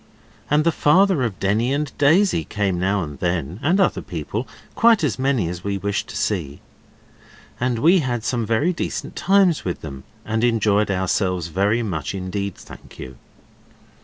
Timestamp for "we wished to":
5.63-6.17